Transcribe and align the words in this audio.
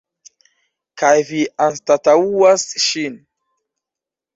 Kaj 1.01 1.11
vi 1.29 1.43
anstataŭas 1.67 2.69
ŝin. 2.89 3.23